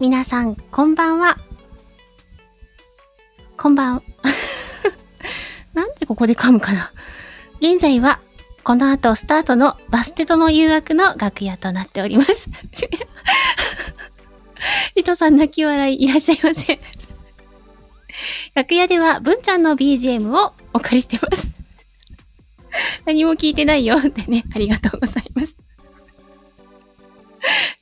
[0.00, 1.36] 皆さん、こんばんは。
[3.58, 4.02] こんばん。
[5.74, 6.90] なんでここで噛むかな。
[7.58, 8.18] 現在は、
[8.64, 12.48] この後スタートのバステとの誘惑の楽屋となっております。
[14.96, 16.80] 糸さん泣き笑いいらっしゃいませ。
[18.54, 21.50] 楽屋では文ちゃんの BGM をお借りしてます。
[23.04, 25.19] 何も聞いてないよってね、ありがとうございます。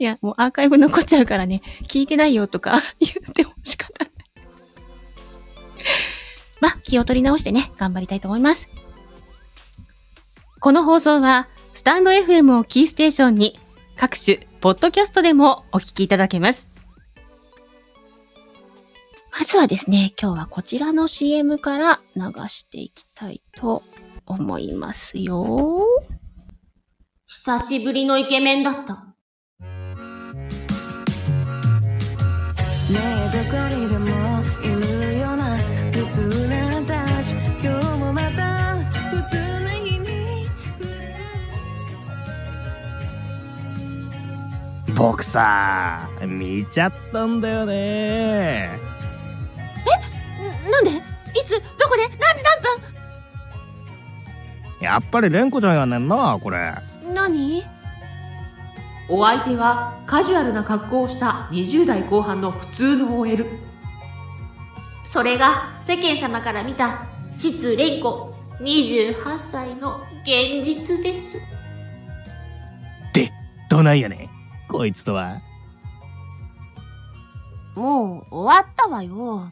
[0.08, 4.12] や、もうアーカイブ残っちゃうからね、聞いてないよとか 言っても仕方ない。
[6.60, 8.68] ま気を取り直してね、頑張りたいと思います。
[10.60, 13.58] この放送は、スタンド FM をキーステーションに、
[13.96, 16.66] 各種、ポッドキャストでもお聞きいただけます。
[19.38, 23.82] まずはですね、今日はこちらの CM から流していきたいと
[24.26, 25.86] 思いますよ。
[27.26, 29.14] 久しぶりのイケメンだった。
[32.90, 34.06] ねえどこにでも
[34.64, 34.66] い
[35.12, 35.58] るような
[35.92, 38.78] 普通な私今日もまた
[39.10, 40.46] 普通な日に
[44.96, 48.70] 僕さ見ちゃったんだよね
[50.70, 50.90] なんで？
[50.90, 50.94] い
[51.44, 51.60] つ？
[51.78, 52.08] どこで？
[52.18, 52.62] 何時何
[54.80, 54.84] 分？
[54.84, 56.72] やっぱり蓮子ちゃんやねんなこれ。
[57.12, 57.64] 何？
[59.10, 63.46] お相手はカジュアルな格好をした20代後半の普通の OL
[65.06, 71.38] それが世間様から見た質蓮子28歳の現実です。
[73.14, 73.32] で
[73.70, 74.28] どないやね
[74.68, 75.40] こいつとは。
[77.74, 79.50] もう終わったわよ。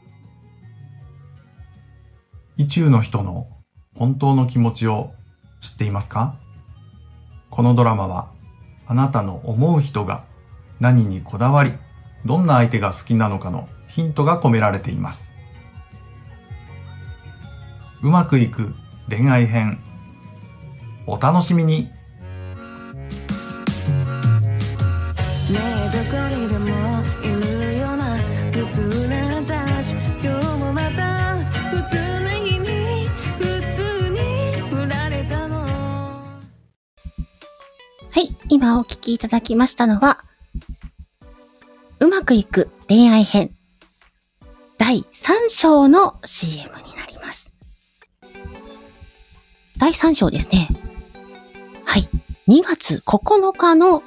[2.58, 3.46] 意中の人の
[3.94, 5.08] 本当の気持ちを
[5.60, 6.34] 知っていますか？
[7.48, 8.35] このドラマは
[8.86, 10.24] あなたの思う人が
[10.80, 11.72] 何にこだわり、
[12.24, 15.32] どんな相手が好きなのかのヒントが込められています。
[18.02, 18.74] うまくいく
[19.08, 19.78] 恋愛編。
[21.06, 21.84] お楽しみに。
[21.84, 21.92] ね
[25.50, 26.66] えどこにでも
[27.22, 27.28] い
[27.72, 28.16] るような
[38.48, 40.18] 今お聞きいただきましたのは、
[41.98, 43.50] うまくいく恋愛編
[44.78, 47.52] 第3章の CM になります。
[49.78, 50.68] 第3章ですね。
[51.84, 52.08] はい。
[52.46, 54.00] 2月9日の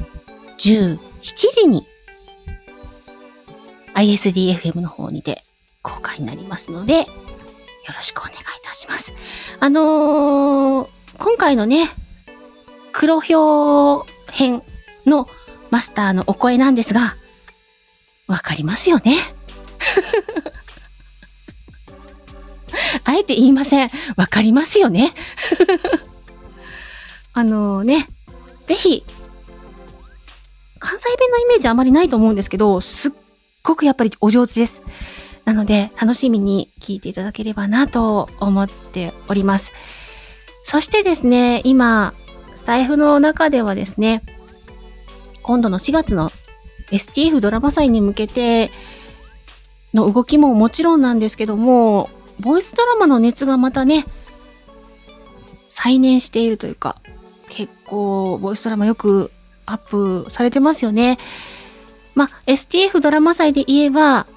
[0.57, 1.85] 17時に
[3.95, 5.41] ISDFM の方にて
[5.81, 7.05] 公開になりますので、よ
[7.93, 9.11] ろしくお願いいたします。
[9.59, 11.89] あのー、今回のね、
[12.99, 14.61] 黒表編
[15.05, 15.29] の
[15.71, 17.15] マスターのお声なんですが、
[18.27, 19.15] わかりますよね？
[23.05, 23.91] あえて言いません。
[24.17, 25.13] わかりますよね？
[27.31, 28.05] あのね、
[28.65, 29.05] ぜひ、
[30.79, 33.11] 関西弁のイメージあまりないと思うんですけど、すっ
[33.63, 34.81] ごくやっぱりお上手です。
[35.45, 39.71] なので、楽しみに聞いていただければなと思っております。
[40.65, 42.13] そしてですね、今、
[42.59, 44.21] スタイフの中ではですね、
[45.43, 46.29] 今度の4月の
[46.91, 48.69] STF ドラマ祭に向けて
[49.93, 52.09] の動きももちろんなんですけども、
[52.41, 54.03] ボイスドラマの熱がまたね、
[55.69, 56.97] 再燃しているというか、
[57.47, 59.31] 結構、ボイスドラマよく
[59.65, 61.17] アップされてますよね。
[62.13, 64.27] まあ、STF ドラマ祭で言えば、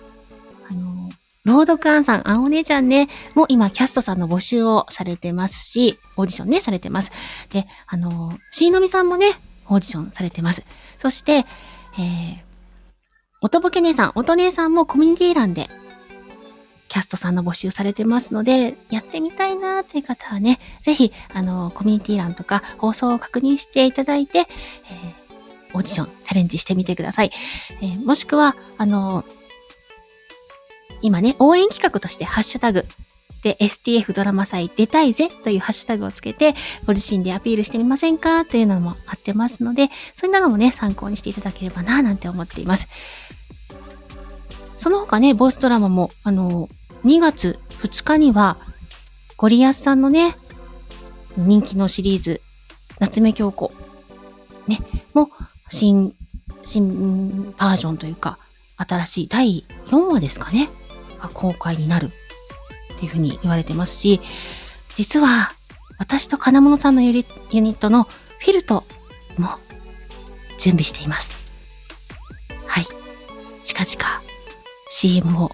[1.44, 7.10] 朗読アンさん、あお姉ちゃんね、もう今キャストさんの募集をされてますし、オーディションね、されてます。
[7.50, 9.32] で、あの、しーのみさんもね、
[9.68, 10.64] オーディションされてます。
[10.98, 12.36] そして、えー、
[13.40, 15.68] 音ボケ姉さん、音姉さんもコミュニティ欄で
[16.88, 24.46] キャストさんの募集されてますので、やってみたいなーっていう方はね、ぜひ、あの、コミュニティ欄とか放送を確認していただいて、えー、
[25.74, 27.30] オーディションチャレンジしてみてください。
[27.80, 29.24] えー、もしくは、あの
[31.02, 32.86] 今ね、応援企画としてハッシュタグ、
[33.42, 36.54] で、STF ドラマ祭出たいぜというハッシュタグをつけて、
[36.86, 38.44] ご自身でアピールしてみませんか？
[38.44, 42.86] というのもあってますので、そういうのもね、参考にしていただければな、なんて思っています。
[44.78, 46.68] その他ね、ボイスドラマも、あの、
[47.04, 48.58] 2月2日には、
[49.36, 50.36] ゴリアスさんのね、
[51.36, 52.40] 人気のシリーズ、
[53.00, 53.72] 夏目京子、
[54.68, 54.78] ね、
[55.14, 55.30] も、
[55.68, 56.14] 新、
[56.62, 58.38] 新バージョンというか、
[58.76, 60.68] 新しい第4話ですかね、
[61.22, 62.10] が公開になる
[62.96, 64.20] っていうふうに言われてますし、
[64.94, 65.52] 実は
[65.98, 68.84] 私と金物さんのユニットのフィルト
[69.38, 69.48] も
[70.58, 71.38] 準備しています。
[72.66, 72.86] はい。
[73.64, 74.22] 近々
[74.90, 75.50] CM を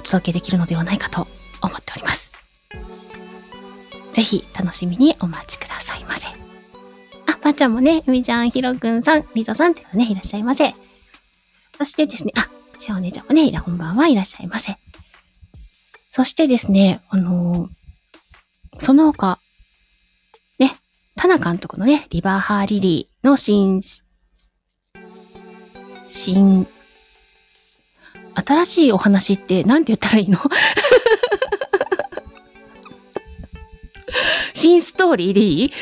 [0.00, 1.26] お届けできるのではないかと
[1.62, 2.36] 思っております。
[4.12, 6.26] ぜひ楽しみにお待ちくださいませ。
[6.28, 10.74] あ、ばあちゃんもね、ゆみちゃん、ひろくんさん、りとさんっていうのね、いらっしゃいませ。
[11.76, 12.48] そしてですね、あ、
[12.80, 14.78] しお姉ちゃんもね、いら、こんばんはいらっしゃいませ。
[16.16, 17.68] そしてですね、あのー
[18.80, 19.38] その他、
[20.58, 20.74] ね、
[21.14, 23.82] タナ監督のね、リバーハーリリーの新、
[26.08, 26.66] 新、
[28.34, 30.38] 新しいお話って何て言ったらいいの？
[34.54, 35.72] 新ストーリーでいい？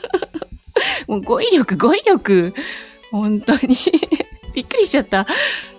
[1.08, 2.52] もう語彙力、語彙力。
[3.10, 3.78] 本当に
[4.54, 5.26] びっくりしちゃった。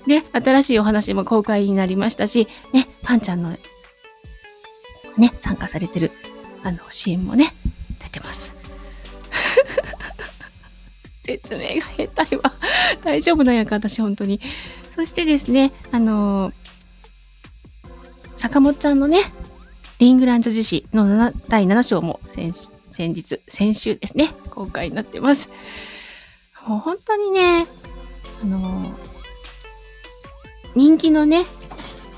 [0.07, 3.55] ね、新しいお話も公開になりましたし、ね、パンちゃんの、
[5.17, 6.11] ね、参加されてる、
[6.63, 7.53] あの、CM もね、
[8.03, 8.53] 出てます。
[11.23, 12.51] 説明が下手いわ。
[13.03, 14.41] 大丈夫なんやか、私、本当に。
[14.95, 16.53] そしてですね、あの
[18.37, 19.23] 坂本ちゃんのね、
[19.99, 22.53] リングランド自史の7第7章も先
[22.89, 25.49] 先日、先週ですね、公開になってます。
[26.65, 27.65] もう本当にね、
[28.41, 28.93] あの
[30.75, 31.45] 人気のね、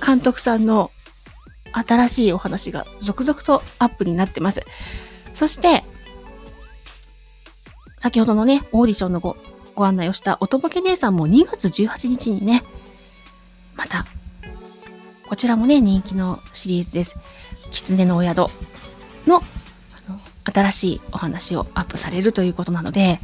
[0.06, 0.92] 監督さんの
[1.84, 4.62] 新しいお話が続々とアップになってます。
[5.34, 5.84] そして、
[8.00, 9.36] 先ほどのね、オーディションのご
[9.76, 12.64] ご案内をしたおとぼけ姉さんも2月18日にね、
[13.76, 14.06] また、
[15.30, 17.16] こちらもね、人気のシリーズです。
[17.72, 18.38] 狐のお宿
[19.28, 20.20] のあの
[20.52, 23.20] 新しいお話をアップされるということなので、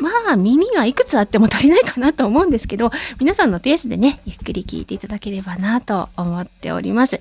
[0.00, 7.20] まあ耳がいくつあっても足りないかなと思うんですけど、皆さんのペースでね、ゆっくり聞いていただければなと思っております。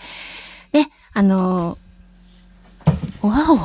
[0.72, 3.58] で、あのー、わお。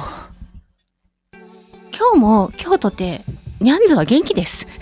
[1.97, 3.23] 今日も京都って
[3.61, 4.67] ニャンズは元気です。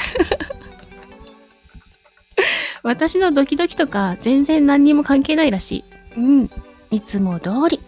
[2.83, 5.85] 私のドキドキとか全然何にも関係ないらし
[6.17, 6.17] い。
[6.17, 6.49] うん。
[6.91, 7.81] いつも通り。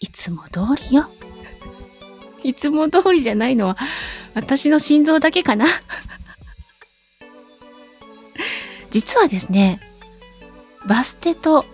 [0.00, 1.04] いつも通りよ。
[2.44, 3.76] いつも通りじゃないのは
[4.34, 5.66] 私の心臓だけかな？
[8.90, 9.80] 実はですね、
[10.86, 11.64] バステと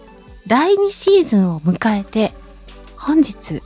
[0.47, 2.33] 第2シーズンを迎えて、
[2.97, 3.63] 本日、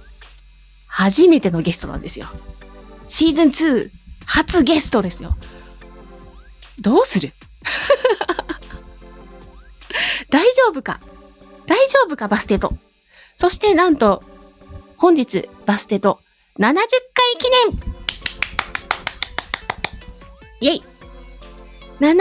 [0.89, 2.27] 初めてのゲストなんですよ。
[3.09, 3.91] シーズン2、
[4.27, 5.35] 初ゲストですよ。
[6.81, 7.33] どうする？
[10.31, 11.00] 大丈夫か？
[11.67, 12.73] 大丈夫かバステと？
[13.37, 14.23] そしてなんと、
[14.97, 16.21] 本日、バステと
[16.59, 16.87] 70回
[17.39, 17.50] 記
[17.83, 17.92] 念
[20.62, 20.82] イェイ
[22.00, 22.14] !70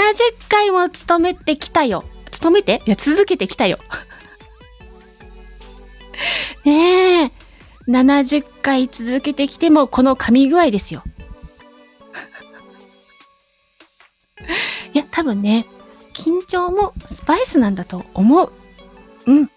[0.50, 2.04] 回も務めてきたよ。
[2.32, 2.82] 務めて？
[2.88, 3.78] いや、続けてきたよ。
[6.66, 7.32] ねえ。
[7.88, 11.04] 70回続けてきても、この噛み具合ですよ。
[14.94, 15.68] いや、多分ね、
[16.14, 18.52] 緊張もスパイスなんだと思う。
[19.28, 19.52] うん。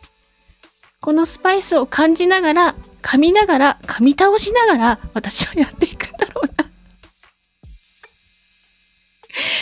[1.00, 6.53] このスパイスを感じながら、噛みながら、噛み倒しながら、私はやっていくんだろうな。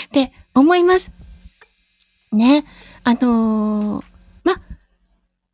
[0.06, 1.10] って思います。
[2.32, 2.64] ね。
[3.04, 4.04] あのー、
[4.44, 4.60] ま、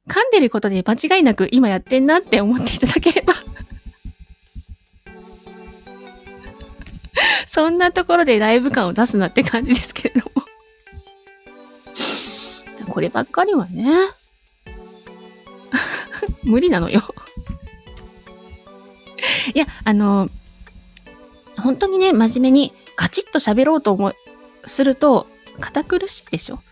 [0.09, 3.35] 噛んでることで間違いなく今やってんなって思っていただければ。
[7.47, 10.42] そんなところでライブ感を出すなって感じですけれども。
[12.90, 13.92] こればっかりはね。
[16.42, 17.02] 無理なのよ。
[19.54, 20.28] いや、あの、
[21.57, 24.17] 本当にね、真面目にガチッと喋ろうと思う、
[24.67, 25.26] すると、
[25.61, 26.59] 堅苦しいでしょ？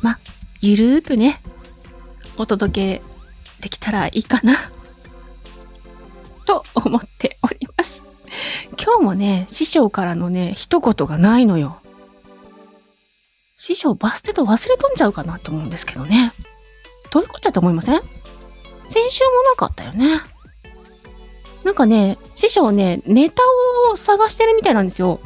[0.00, 0.18] ま、
[0.60, 1.42] ゆるーくね、
[2.38, 3.02] お届け
[3.60, 4.56] できたらいいかな、
[6.46, 8.02] と思っております。
[8.82, 11.80] 今日もね、師匠からのね、一言がないのよ。
[13.58, 16.32] 師匠バステと忘れとんじゃうかなと思うんですけどね。
[17.10, 18.00] どういうこっちゃと思いません？
[18.88, 20.20] 先週もなかったよね。
[21.66, 23.42] なんかね、師匠ね、ネタ
[23.92, 25.18] を探してるみたいなんですよ。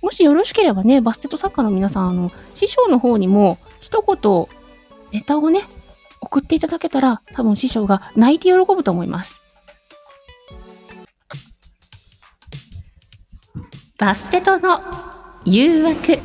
[0.00, 4.46] もしよろしければね、バステット作家の皆さん、あの、師匠の方にも一言、
[5.12, 5.64] ネタをね、
[6.22, 9.42] 送っていただけたら、多分師匠が泣いて喜ぶと思います。
[13.98, 14.80] バステトの
[15.44, 16.18] 誘惑。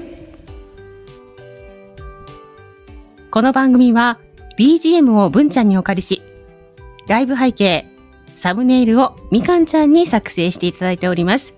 [3.29, 4.19] この番組は
[4.57, 6.21] BGM を文ちゃんにお借りし、
[7.09, 7.96] ライブ背景、
[8.37, 11.53] サムネイルをみかんちゃんに作成していただいております。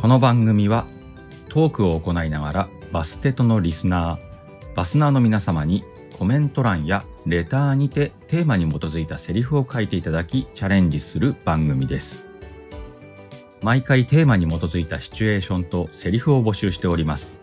[0.00, 0.86] この番組は
[1.48, 5.84] トークを行いながらバステとのリスナーバスナーの皆様に
[6.18, 12.26] コメント欄やレターにてテーマに基づいたセリフを書いていただきチャレンジする番組です
[13.62, 17.38] 毎回テーマに基づいたシチュエーションとセリフを募集しております。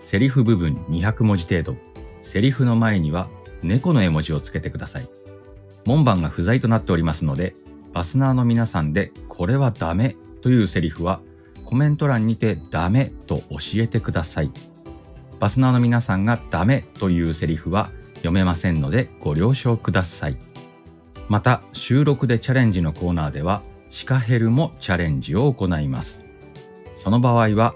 [0.00, 1.76] セリフ部分200文字程度。
[2.22, 3.28] セリフの前には
[3.62, 5.08] 猫の絵文字をつけてください。
[5.84, 7.54] 門番が不在となっておりますので、
[7.92, 11.20] バスナーの皆さんでこれはダメというセリフは
[11.64, 14.50] コメント欄にてダメと教えてください。
[15.38, 20.36] バスナーの皆さんがダメというセリフは読めませんのでご了承ください。
[21.28, 26.22] また収録でチャレンジのコーナーではシカヘルもチャレンジを行います。
[26.96, 27.74] その場合は、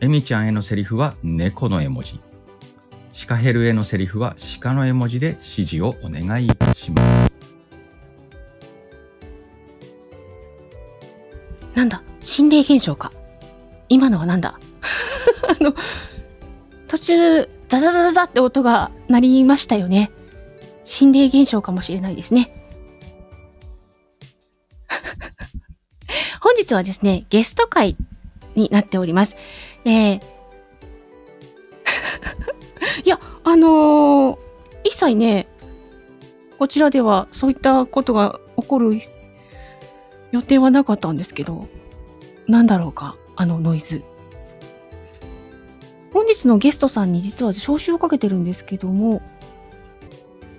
[0.00, 2.20] エミちゃんへのセリフは猫の絵文字。
[3.16, 7.34] シカヘルへのセリフは鹿の絵文字で指示をお願いいたします。
[11.74, 13.10] なんだ心霊現象か。
[13.88, 14.60] 今のはなんだ？
[15.58, 15.74] あの、
[16.88, 20.10] 途中、ザザザザザって音が鳴りましたよね。
[20.84, 22.52] 心霊現象かもしれないですね。
[26.42, 27.96] 本日はですね、ゲスト会
[28.56, 29.36] になっております。
[29.84, 30.20] で、
[33.04, 34.46] いや、あのー
[34.86, 35.48] 一切ね、
[36.58, 39.00] こちらではそういったことが起こる
[40.30, 41.66] 予定はなかったんですけど、
[42.46, 44.04] なんだろうか、あのノイズ。
[46.12, 49.22] 本日のゲストさんに実は招集をかけてるんですけども、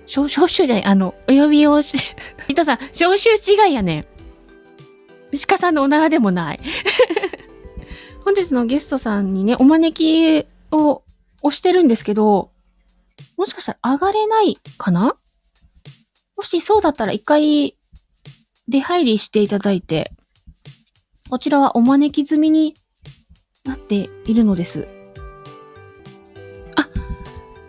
[0.06, 1.96] 招集じゃない、あの、お呼びをし、
[2.48, 4.06] 伊藤さん、招集違いやねん。
[5.46, 6.60] 鹿さんのおならでもない。
[8.24, 11.02] 本日のゲストさんにね、お招きを
[11.42, 12.50] 押してるんですけど、
[13.36, 15.14] もしかしたら上がれないかな？
[16.36, 17.76] もしそうだったら一回
[18.68, 20.12] 出入りしていただいて、
[21.30, 22.74] こちらはお招き済みに
[23.64, 24.86] なっているのです。
[26.76, 26.88] あ、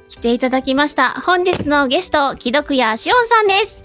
[0.07, 1.11] 来ていただきました。
[1.21, 3.81] 本日のゲスト、木戸屋しおんさんです。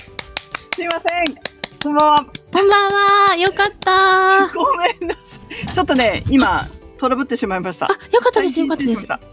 [0.74, 1.34] すいません。
[1.82, 2.26] こんばんは。
[2.52, 2.92] こんばん
[3.30, 3.36] は。
[3.36, 4.44] よかった。
[4.44, 5.74] あ、ごめんなさい。
[5.74, 7.86] ちょっとね、今、トラブってしまいました。
[7.86, 8.60] よかったです。
[8.60, 8.94] よかったです。
[8.94, 9.14] しました。
[9.14, 9.24] あ、よ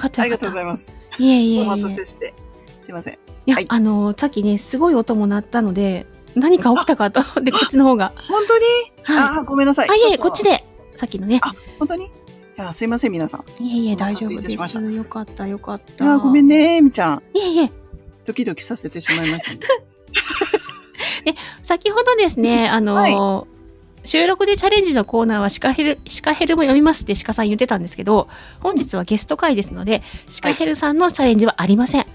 [0.00, 0.22] かった。
[0.22, 0.96] ありがとうございいます。
[1.18, 1.62] いえいえいえ。
[1.62, 2.34] お待たせして。
[2.80, 3.14] すいません。
[3.14, 8.12] いや、はいあのさっきね、すごい音も鳴ったので、何か起きたかと思って、こっちの方が。
[8.28, 8.64] 本当に、
[9.02, 9.38] はい。
[9.40, 9.88] あ、ごめんなさい。
[9.90, 10.44] あ、いえこっち。
[10.44, 10.64] で、
[10.96, 11.40] さっきのね。
[11.42, 12.06] あ、本当に？
[12.06, 12.08] い
[12.56, 13.62] や、すいません、皆さん。
[13.62, 14.80] いえいえ、大丈夫です。
[14.80, 16.04] よかった、よかった。
[16.04, 16.48] いや、ごめん。
[16.48, 17.22] ね、みちゃん。
[17.34, 17.70] いえいえ、
[18.24, 19.66] ドキドキさせてしまいました。
[21.62, 23.46] 先ほどですね、あの
[24.10, 28.26] 収録でチャレンジのコーナーはシカヘル、シカヘルも読みますってシカさん言ってたんですけど、
[28.58, 32.06] 本日はゲスト会ですので、シカヘルさんのチャレンジはありません。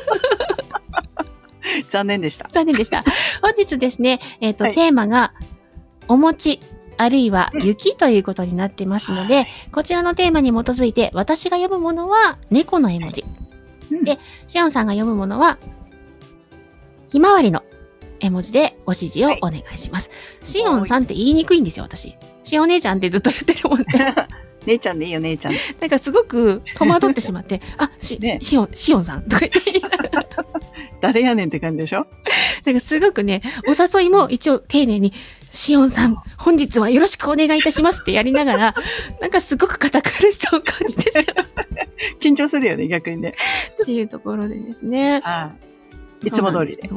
[1.88, 2.50] 残念でした。
[2.52, 3.02] 残念でした。
[3.40, 5.32] 本日ですね、えっ、と、はいテーマが、
[6.06, 6.60] お餅、
[6.98, 13.24] あるいは雪ということになってますので、こちらのテーマに基づいて、私が読むものは猫の絵文字。
[13.90, 15.56] うんで、シオンさんが読むものは、
[17.08, 17.62] ひまわりの
[18.20, 20.10] 絵文字でご指示をお願いします。
[20.42, 22.14] シオンさんって言いにくいんですよ、私。
[22.42, 23.86] シオン姉ちゃんってずっと言ってるもんね。
[24.66, 25.58] 姉ちゃんでいいよ、姉ちゃんで。
[25.80, 29.60] なんかすごく戸惑ってしまって、 あ、し、ねシオン、シオンさんとか言って、
[31.00, 32.06] 誰やねんって感じでしょ？
[32.64, 35.12] なんかすごくね、お誘いも一応丁寧に、
[35.50, 38.74] シオンさん、本日はよろしくお願いいたしますってやりながら、
[39.20, 41.46] なんかすごく堅苦しさを感じてしまう
[42.20, 43.34] 緊張するよね、逆にね。
[43.82, 45.20] っていうところでですね。
[45.22, 45.52] は
[46.22, 46.28] い。
[46.28, 46.88] いつも通りで。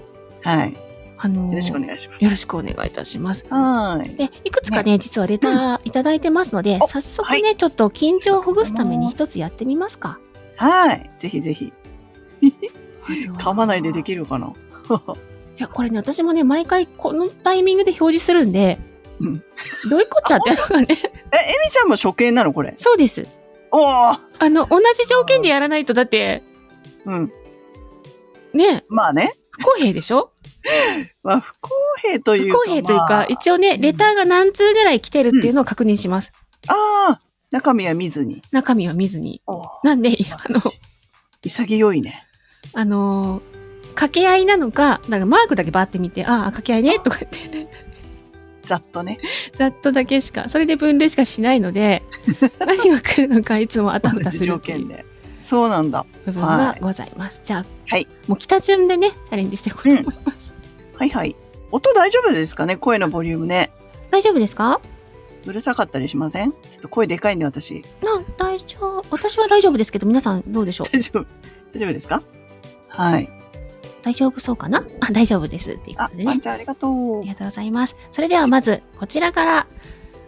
[0.43, 0.73] はい。
[1.17, 2.23] よあのーろしくお願いします。
[2.23, 3.45] よろしくお願いいたします。
[3.49, 4.09] はい。
[4.15, 10.19] で、いくつかね、実はレターいただいてますので、お早速ね、ちょっと緊張をほぐすために一つやってみますか。
[10.57, 11.09] はい。
[11.17, 11.73] ぜひぜひ。
[13.39, 14.03] 噛まないででる。
[14.03, 14.47] きるかな？
[14.47, 18.79] いや、これね、私もね、毎回このタイミングで表示するんで、
[19.19, 19.43] うん
[19.89, 22.75] どういうこっちゃってのがね、 え、エミちゃんも初見なのこれ？
[22.77, 23.25] そうです。
[23.71, 26.43] おーあの、同じ条件でやらないと、だって、
[27.05, 27.31] うん。
[28.53, 29.33] ね、まあね。
[29.51, 30.31] 不公平でしょ？
[31.23, 31.69] まあ、不公
[32.01, 32.59] 平というか。
[32.59, 36.31] 不公平というか、まあ、一応ね、レターが何通ぐらい来てるっていうのを確認します。
[36.67, 37.21] ああ、
[37.51, 38.41] 中身は見ずに。
[38.51, 39.41] 中身は見ずに。
[39.83, 40.59] なんで、あの、
[41.41, 42.25] 潔いね。
[42.73, 43.57] あのー
[43.97, 47.67] 掛け合いなのか、なんかマークだけバーって見て、ああ、掛け合いね、とか言って、
[48.61, 49.17] ざっとね。
[49.55, 52.03] ざっとだけしか、それで分類しかしないので、
[52.59, 55.05] 何が来るのかいつもあたふたす同じるっていう条件で。
[55.41, 56.05] そうなんだ。
[56.25, 57.41] 部分がございます。
[57.43, 60.46] じゃあ、はいもう北順でね、チャレンジしていこうと思います。
[60.97, 61.35] はいはい。
[61.71, 62.77] 音大丈夫ですかね？
[62.77, 63.71] 声のボリュームね。
[64.11, 64.79] 大丈夫ですか？
[65.45, 66.51] うるさかったりしません？
[66.51, 67.83] ちょっと声でかいんで私。
[68.01, 69.05] な、大丈夫。
[69.11, 70.87] 私は大丈夫ですけど、皆さんどうでしょう？
[70.91, 71.25] 大丈夫
[71.73, 72.23] 大丈夫ですか？
[72.89, 73.29] はい。
[74.03, 74.85] 大丈夫そうかな？
[75.01, 75.71] あ、大丈夫です。
[75.73, 76.25] っていうこあと、でね。
[76.29, 77.29] ワンちゃんありがとあうり。
[77.29, 77.95] がとうございます。
[78.11, 79.67] それではまず、こちらから、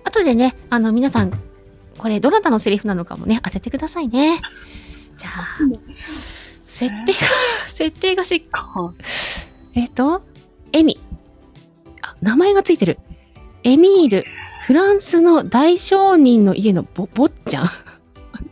[0.03, 1.31] 後でね、あの、皆さん、
[1.97, 4.39] これ、どなたのセリフなのかもね、当ててくださいね。
[5.11, 5.57] じゃあ、
[6.67, 7.17] 設定が、
[7.67, 8.93] 設定がしっか、
[9.75, 10.21] えっ、と、
[10.73, 10.99] エミ。
[12.01, 12.97] あ、名前がついてる。
[13.63, 14.25] エミール、
[14.63, 17.69] フランスの大商人の家のぼ、坊ちゃん。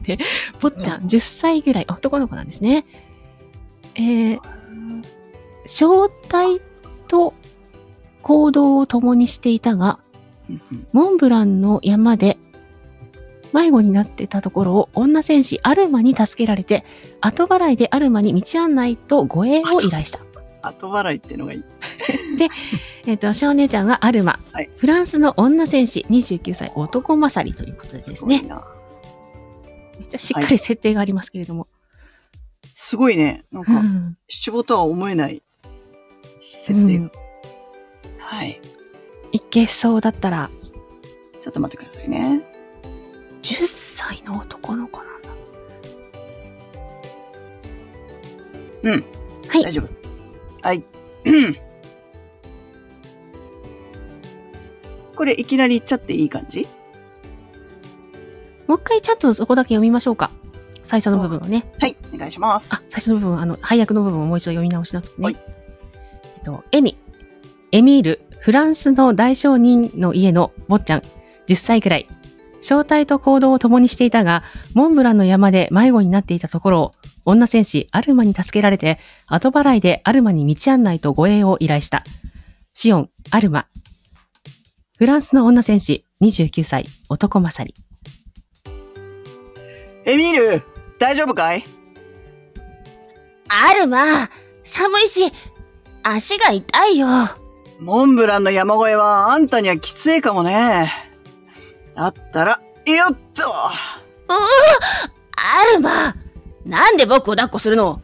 [0.03, 0.17] で、
[0.59, 2.85] 坊ちゃん、 10歳ぐらい、男の子なんですね。
[3.95, 4.39] えー、
[5.65, 6.59] 正体
[7.07, 7.33] と
[8.21, 9.99] 行動を共にしていたが、
[10.93, 12.37] モンブランの山で
[13.53, 16.83] 迷子になってたところを女戦士アルマに助けられて、
[17.21, 20.19] 後払いでアルマに道案内と護衛を依頼した。
[20.67, 21.63] 後払いっていうのがいい。
[23.05, 28.39] えっ、と、少年ちゃんはアルマ、はいフランスの女戦士29歳男勝りということでですね。
[28.39, 28.63] ごいな。
[29.99, 31.67] めっちゃしっかり設定がありますけれども。
[32.71, 33.43] すごいね。
[33.51, 35.41] なんうか、ん七五とは思えない
[36.39, 37.09] 設定が。
[38.19, 38.59] はい。
[39.31, 40.49] いけそうだったら、
[41.43, 42.41] ちょっと待ってくださいね。
[43.41, 45.29] 10歳の男の子なんだ。
[48.83, 49.03] うん。
[49.47, 49.96] はい大丈夫。
[50.61, 50.83] はい。
[55.15, 56.67] これいきなり言っちゃっていい感じ？
[58.67, 60.29] もう一回ちゃんとそこだけ読みましょうか。
[60.83, 61.65] 最初の部分をね。
[61.79, 61.95] はい。
[62.13, 65.23] お願いしますあ。、最初の部分、あの、配役の部分をもう一度読み直しますね。
[65.23, 65.37] はい
[66.37, 66.97] えっと、エミ、
[67.71, 71.01] エミール、フランスの大商人の家の坊ちゃん、
[71.47, 72.07] 10歳くらい。
[72.61, 76.93] 正体と行動を共にしていたが、モンブランの山で迷子になっていたところを、
[77.29, 82.05] 女戦士アルマに助けられて、後払いでアルマに道案内と護衛を依頼した。
[82.73, 83.67] シオン、アルマ。
[84.97, 87.75] フランスの女戦士、29歳、男勝り。
[90.05, 90.63] エミール、
[90.99, 91.65] 大丈夫かい？
[93.49, 94.05] アルマ、
[94.63, 95.29] 寒いし、
[96.03, 97.07] 足が痛いよ。
[97.81, 100.89] モンブランの山越えはあんたにはきついかもね。
[101.93, 102.59] だったら、よ
[103.11, 103.43] っと
[105.35, 106.15] アルマ、
[106.67, 108.01] なんで僕を抱っこするの？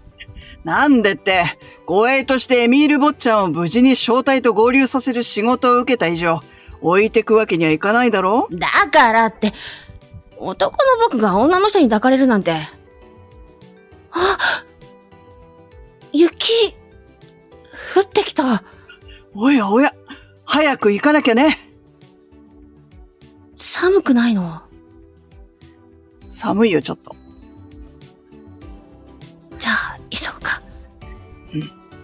[0.64, 1.44] なんでって、
[1.86, 6.40] 護衛としてエミール坊ちゃんを無事に正体と合流させる仕事を受けた以上、
[6.82, 8.48] 置いてくわけにはいかないだろ？
[8.52, 9.52] だからって、
[10.38, 12.54] 男の僕が女の人に抱かれるなんて。
[14.12, 14.38] あ
[16.14, 16.74] 雪、
[17.96, 18.64] 降ってきた。
[19.34, 19.92] おやおや、
[20.46, 21.58] 早く行かなきゃね。
[23.56, 24.62] 寒くないの？
[26.30, 27.16] 寒いよ、ちょっと。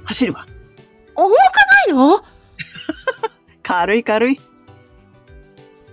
[0.09, 0.47] 走るわ。
[1.15, 2.23] 重くないの？
[3.61, 4.39] 軽い軽い。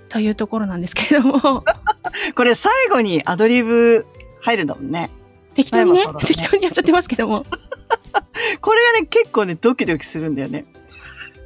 [0.09, 1.63] というところなんですけれども、
[2.35, 4.07] これ最後にアドリブ
[4.41, 5.11] 入るんだもんね。
[5.55, 7.45] 適当にねね適当にやっちゃってますけども。
[8.63, 10.65] これがね、結構ね、ドキドキするんだよね。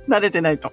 [0.08, 0.72] 慣れてないと。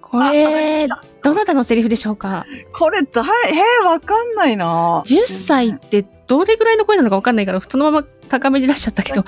[0.00, 0.88] これ、
[1.22, 2.44] どなたのセリフでしょうか？
[2.72, 8.06] これ誰えー、わかんないな ?10 歳ってどれぐらいの声なのかわかんないから、そのまま
[8.38, 9.24] 高めで出しちゃったけど。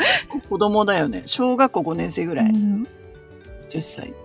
[0.48, 1.22] 子供だよね。
[1.26, 2.50] 小学校5年生ぐらい。
[2.50, 2.88] うん
[3.68, 4.16] 10歳って。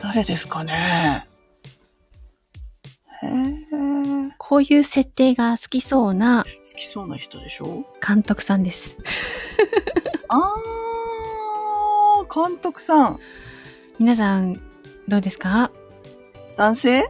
[0.00, 1.26] 誰ですかね？
[3.22, 4.32] へえ。
[4.38, 7.84] こういう設定が好きそうな好きそうな人でしょ？
[8.06, 8.96] 監督さんです。
[10.28, 13.18] あー、監督さん。
[13.98, 14.60] 皆さん、
[15.08, 15.70] どうですか？
[16.56, 17.02] 男性？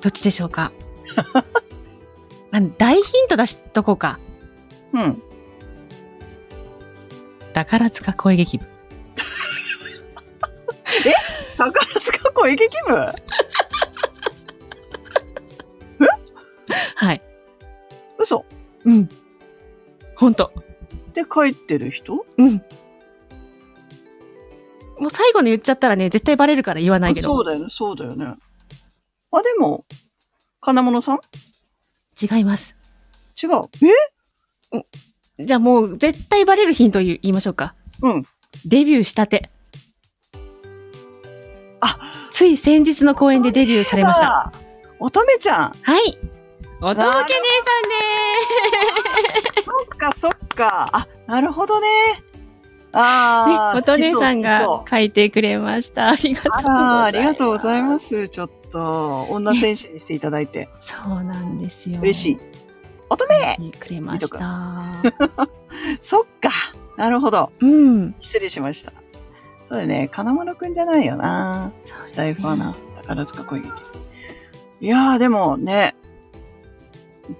[0.00, 0.72] どっちでしょうか？
[2.54, 4.18] あの大ヒント出しとこうか。
[4.92, 5.22] うん。
[7.54, 8.64] 宝塚声劇部。
[11.56, 12.94] 宝塚声劇部？
[16.96, 17.20] はい。
[18.18, 18.44] 嘘
[18.84, 19.08] うん。
[20.16, 20.52] ほんと。
[21.14, 22.24] で書いてる人？
[22.38, 22.62] うん。
[24.98, 27.28] もう最後の言っちゃったらね、絶対バレるから言わないけど。
[27.34, 28.24] そうだよね、そうだよね。
[29.32, 29.84] あ、でも、
[30.60, 31.20] 金物さん？
[32.20, 32.76] 違います。
[33.42, 33.64] 違う。
[33.84, 34.11] え？
[35.38, 37.74] じゃあもう絶対バレるヒント言い言いましょうか。
[38.02, 38.26] うん。
[38.64, 39.50] デビューしたて。
[41.80, 41.98] あ
[42.30, 44.46] つい先日の公演でデビューされました。
[44.46, 44.52] あ
[45.00, 45.74] 乙女ちゃん。
[45.82, 46.16] はい。
[46.80, 47.52] おとぼけ姉
[49.62, 50.90] そっか、そっか。
[50.92, 51.88] あ、なるほどね。
[52.92, 53.90] さんああ、です。
[53.98, 56.10] ね、おと姉さんが書いてくれました。
[56.10, 57.16] ありがとうございます。
[57.16, 58.28] ありがとうございます。
[58.28, 60.68] ちょっと、女戦士にしていただいて。
[60.80, 62.00] そうなんですよ。
[62.00, 62.51] 嬉しい。
[63.12, 63.24] 乙
[63.58, 64.94] 女くれました。
[66.00, 66.50] そっか。
[66.96, 67.50] なるほど。
[67.60, 68.14] うん。
[68.20, 68.92] 失礼しました。
[69.68, 70.08] そうだね。
[70.12, 71.72] 金丸くんじゃないよな。
[72.04, 72.74] スタイフはな。
[72.96, 73.72] 宝塚恋劇。
[74.80, 75.94] いやー、でもね、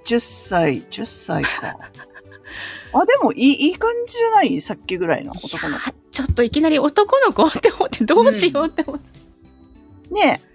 [0.05, 1.77] 10歳、10歳か。
[2.95, 4.61] あ、でもいい、いい感じじゃない？
[4.61, 5.89] さっきぐらいの男の子。
[5.89, 10.13] あちょっといきなり男の子って思ってどうしようって思って。
[10.13, 10.53] ねえ。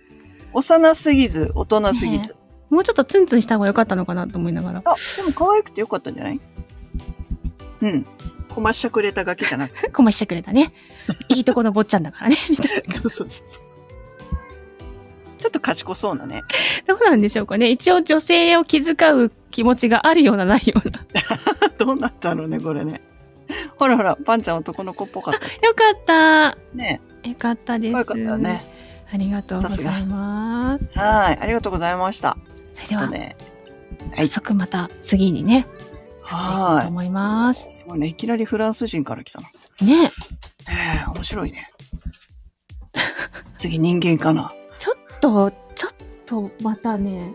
[0.52, 2.36] 幼すぎず、大人すぎず。
[2.70, 4.82] もうちょっとツンツンした方が良かったのかなと思いながら。
[4.84, 6.40] あ、でも可愛くてよかったんじゃない？
[7.82, 8.06] うん。
[8.48, 9.90] こましゃくれたガキじゃなくて。
[9.92, 10.72] こまししてくれたね。
[11.28, 12.36] いいとこの坊ちゃんだからね。
[12.50, 12.92] みたいな。
[12.92, 13.80] そうそうそうそうそう。
[15.38, 16.42] ちょっと賢そうなね。
[16.86, 17.70] どうなんでしょうかね。
[17.70, 21.00] 一応女性を気遣う気持ちがあるようなないような。
[21.78, 23.00] どうなったのね、これね。
[23.76, 25.46] ほらほら、パンちゃん男の子っぽかった。
[25.46, 26.58] よかった。
[26.74, 27.96] ねよかったです。
[27.96, 28.64] よかったね。
[29.12, 30.90] ありがとうございます。
[30.98, 31.38] はい。
[31.40, 32.36] ありがとうございました。
[32.86, 33.36] それでは、とね。
[34.14, 34.28] はい。
[34.28, 35.66] 早速また次にね、
[36.28, 37.66] とは思います。
[37.68, 37.72] い。
[37.72, 38.06] すごいね。
[38.08, 39.46] いきなりフランス人から来たの。
[39.80, 40.10] ねね
[41.06, 41.70] え、面白いね。
[43.56, 44.52] 次人間かな。
[44.78, 45.92] ちょっと、ちょっ
[46.26, 47.32] とまたね、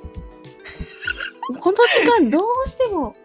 [1.60, 3.16] この時間どうしても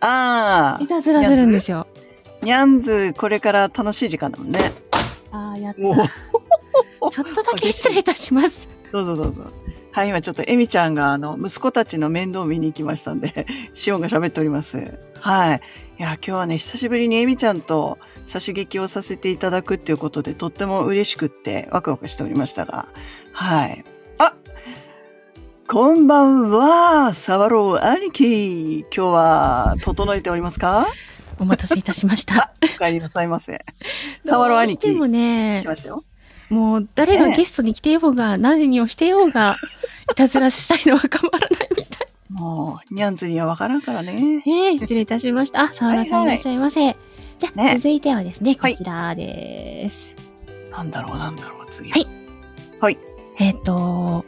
[0.00, 1.86] あいたずらするんですよ。
[2.42, 4.72] あ、ニャンズ、これから楽しい時間だもんね。
[5.32, 5.80] ああ、やった。
[7.10, 8.68] ちょっとだけ失礼いたします。
[8.92, 9.63] どうぞどうぞ。
[9.94, 14.98] はい、今ちょっとエミちゃんがあの、息子たちの面倒を見に行きましたんで、 シオンが喋っております。
[15.20, 15.60] はい。
[16.00, 22.86] いや、今日はね、久しぶりにエミちゃんと差し劇をさせていただくっていうことで、とっても嬉しくってワクワクしておりましたが、
[23.30, 23.84] はい。
[24.18, 24.34] あ
[25.68, 28.80] こんばんは、サワロー兄貴。
[28.80, 30.88] 今日は整えておりますか？
[31.38, 32.52] お待たせいたしました。
[32.60, 33.64] お帰りなさいませ。
[34.20, 36.02] サワロー兄貴どうしてもね来、ましたよ。
[36.54, 39.56] もう誰がゲストに来てようが、何をしてようが、
[40.12, 42.06] いたずらしたいのは構わらないみたい。
[42.30, 44.42] もう、ニャンズにはわからんからね。
[44.46, 45.62] ねえ、失礼いたしました。
[45.64, 46.96] あ、沢田さんいらっしゃいませ。
[47.40, 50.14] じゃあ、ね続いてはですね、こはいちらです。
[50.70, 51.90] なんだろう、なんだろう、次。
[51.90, 52.06] はい
[52.80, 52.98] はい。
[53.40, 54.24] えっ、と、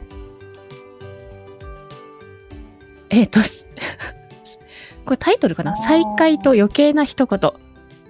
[3.09, 3.65] えっ、と、す
[5.05, 5.77] これタイトルかな？
[5.77, 7.51] 再会と余計な一言。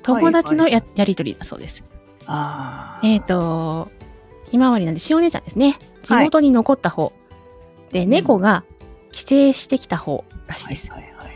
[0.02, 1.84] 友達のや,、やりとりだそうです。
[2.26, 3.08] ああ。
[3.08, 3.92] えっ、と、
[4.50, 5.78] ひまわりなんで、しお姉ちゃんですね。
[6.04, 7.12] 地元に残った方。
[7.92, 8.64] で、猫が
[9.12, 10.90] 帰省してきた方らしいです。
[10.90, 11.28] はいはいはい。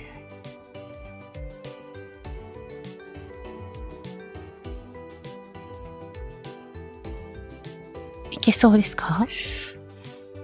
[8.31, 9.25] いけそうですか？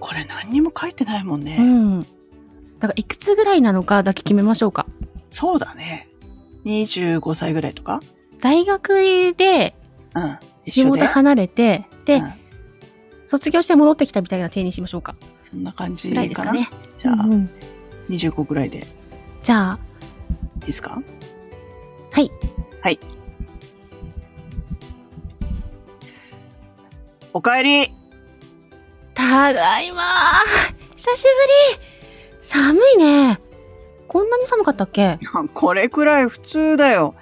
[0.00, 1.56] これ何にも書いてないもんね。
[1.58, 2.00] うん。
[2.00, 2.06] だ
[2.82, 4.86] から、いくつぐらいなのかだけ決めましょうか。
[5.30, 6.08] そうだね。
[6.64, 8.00] 25歳ぐらいとか？
[8.40, 9.74] 大学で
[10.14, 10.38] うん。
[10.66, 12.32] 地元離れて、で、うん
[13.28, 15.14] 卒業して戻ってきたみたいな体にしましょうか。
[15.38, 16.68] そんな感じですかね。
[16.96, 17.50] じゃあ、うんうん
[18.08, 18.82] 25ぐらいでい
[19.42, 19.78] じゃあ、
[20.62, 21.00] いですか？
[22.10, 22.30] はい。
[22.82, 22.98] はい。
[27.34, 27.86] おかえり
[29.14, 30.02] ただいま
[30.96, 31.28] 久しぶ
[31.76, 31.84] り
[32.42, 33.38] 寒いね。
[34.08, 35.18] こんなに寒かったっけ？
[35.52, 37.14] これくらい普通だよ。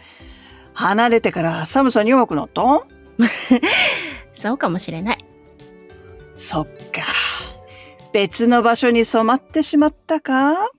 [0.73, 2.63] 離れてから寒さに弱くなった？
[4.37, 5.26] そうかもしれない。
[6.37, 7.03] そっか。
[8.13, 10.71] 別の場所に染まってしまったか？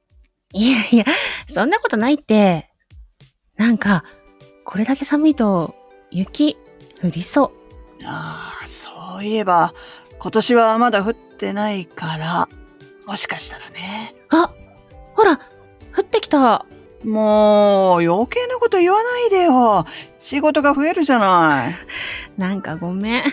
[0.54, 1.06] いやいや、
[1.50, 2.70] そんなことないって。
[3.58, 4.04] なんか、
[4.64, 5.76] これだけ寒いと、
[6.10, 6.56] 雪、
[7.04, 8.06] 降りそう。
[8.06, 9.74] ああ、そういえば、
[10.20, 12.50] 今年はまだ降ってないから、
[13.06, 14.16] もしかしたらね。
[14.30, 14.52] あ
[15.16, 15.38] ほら
[15.96, 16.66] 降ってきた
[17.04, 19.86] もう、余計なこと言わないでよ。
[20.20, 21.76] 仕事が増えるじゃない。
[22.38, 23.24] なんかごめん。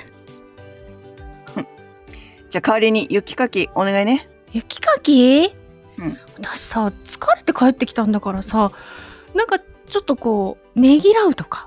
[2.54, 4.28] じゃあ代わりに雪かきお願いね。
[4.52, 5.50] 雪かき
[5.98, 8.70] うん私さ、疲れて帰ってきたんだからさ、
[9.34, 11.66] なんかちょっとこう、ねぎらうとか、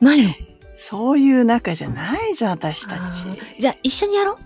[0.00, 0.30] ないの？
[0.76, 3.24] そういう仲じゃないじゃん、私たち。
[3.58, 4.36] じゃあ一緒にやろう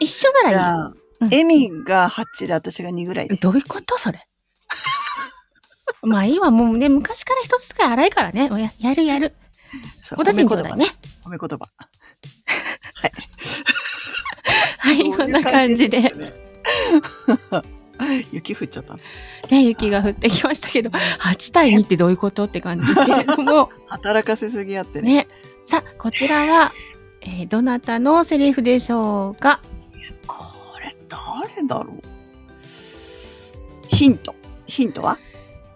[0.00, 0.60] 一緒なじらいいよ。
[0.62, 3.36] ゃあ、うんエミが8で私が2ぐらいで。
[3.36, 4.26] どういうことそれ？
[6.00, 8.48] まあいいわ、もうね、昔から一つ使い荒いからね。
[8.48, 9.34] もうややるやる。
[10.02, 10.86] そうおたちにちょうだいね。。
[11.22, 11.68] 褒め言葉。
[12.94, 13.12] はい、
[15.16, 16.12] こんな感じで。
[18.32, 18.94] 雪降っちゃった。
[19.50, 25.14] ね、雪が降ってきましたけど、8対2ってどういうことって感じですけれども、 働かせすぎやってね。
[25.14, 25.28] ね。
[25.66, 26.72] さあ、こちらは、
[27.20, 29.60] えーどなたのセリフでしょうか？
[30.26, 30.36] こ
[30.82, 32.02] れ誰だろう？
[33.94, 34.34] ヒント。
[34.66, 35.18] ヒントは？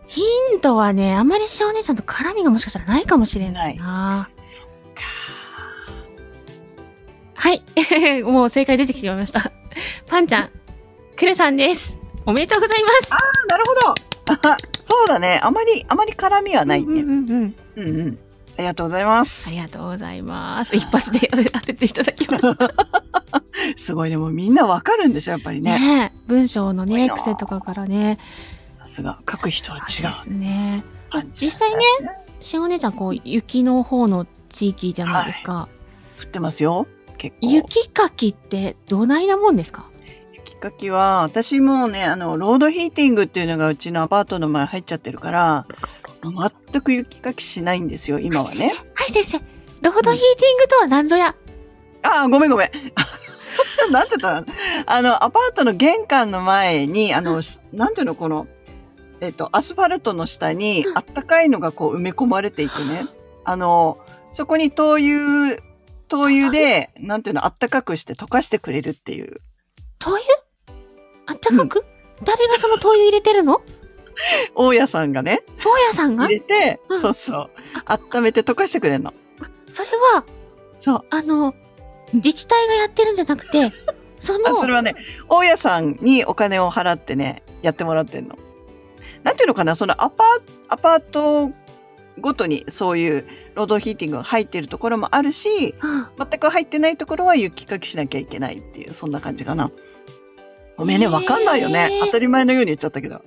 [0.08, 0.22] ヒ
[0.56, 4.28] ントはね、あまりしお姉ちゃんと絡みがもしかしたらないかもしれないな。
[4.38, 4.66] そっか。
[7.36, 7.62] はい。
[8.24, 9.50] もう正解出てきてしまいました。
[10.06, 10.50] パンちゃん、
[11.16, 11.96] クルさんです。
[12.24, 13.12] おめでとうございます。
[13.12, 13.16] あ
[13.48, 14.50] なるほど。
[14.50, 15.38] あ そうだね。
[15.42, 17.02] あまり、あまり絡みはないね。
[17.02, 17.54] うんうんうん。
[17.76, 18.18] うんうん。
[18.58, 19.56] ありがとうございまあすり。
[19.58, 20.74] がとうございます。
[20.74, 22.70] 一発で当て当てていただきました。
[23.76, 24.16] すごいね。
[24.16, 25.78] もうみんなわかるんでしょ、やっぱりね。
[25.78, 28.18] ねえ文章のね、癖とかからね。
[28.72, 29.18] さすが。
[29.30, 30.32] 書く人は違そうですう。
[30.34, 30.84] ね。
[31.10, 31.84] あ実際ね。
[32.40, 35.68] しお姉ちゃん、こう、雪の方の地域じゃないですか。
[36.20, 36.86] 降ってますよ。
[37.16, 37.46] 結構。
[37.48, 39.86] 雪かきってどないなもんですか？
[40.32, 45.66] 雪かきは、私もね、あの、ロードヒーティングっていうのがうちのアパートの前入っちゃってるから、
[46.22, 48.72] 全く雪かきしないんですよ、今はね。
[48.94, 49.38] はい、先生。
[49.82, 51.34] ロードヒーティングとは何ぞや？
[52.02, 52.70] ああ、ごめんごめん。
[53.92, 54.44] なんて言ったら、
[54.86, 58.46] あの、アパートの玄関の前に、あの、しなんていうの、この、
[59.20, 63.06] えっと、アスファルトの下にあったかいのがこう埋め込まれていてね。
[63.44, 63.98] あの、
[64.32, 65.58] そこに灯油、
[66.08, 69.40] 灯油で、なんていうの、あったかくして溶かしてくれるっていう。
[69.98, 70.22] 灯油？
[71.26, 71.84] あったかく、
[72.24, 73.60] 誰がその灯油入れてるの？
[74.54, 76.24] 大家さんがね、大家さんが？
[76.26, 77.50] 入れて、うんそうそう、
[78.14, 79.12] 温めて溶かしてくれるの。
[79.68, 80.24] それは、
[80.78, 81.04] そう。
[81.10, 81.54] あの、
[82.14, 83.70] 自治体がやってるんじゃなくて、
[84.20, 84.94] そのあ、それはね、
[85.28, 88.38] 大家さんにお金を払ってね、やってもらってんの。
[89.24, 90.26] なんていうのかな、そのアパー
[90.68, 91.50] アパート
[92.20, 99.70] ごとにそういうロードヒーティングが入ってるところもあるし、あ全く入ってないところは雪かきしなきゃいけないっていう、そんな感じかな。
[100.76, 102.00] ごめんね、わかんないよね。
[102.04, 103.22] 当たり前のように言っちゃったけど。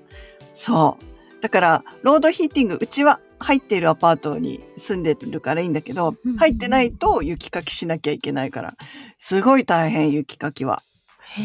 [0.54, 1.42] そう。
[1.42, 8.76] だから、ロードヒーティング、うちは入っているアパートに住んでるからいいんだけどうん、入ってないと雪かきしなきゃいけないから、
[9.18, 10.82] すごい大変、雪かきは。
[11.20, 11.42] へ